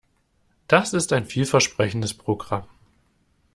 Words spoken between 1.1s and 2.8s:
ein vielversprechendes Programm.